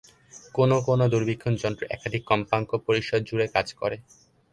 কোনও 0.53 0.77
কোনও 0.87 1.05
দূরবীক্ষণ 1.11 1.53
যন্ত্র 1.61 1.83
একাধিক 1.95 2.23
কম্পাঙ্ক 2.29 2.69
পরিসর 2.85 3.19
জুড়ে 3.27 3.47
কাজ 3.55 3.67
করে। 3.73 3.97